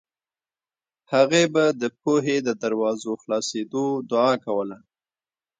[1.13, 4.77] هغې به د پوهې د دروازو خلاصېدو دعا کوله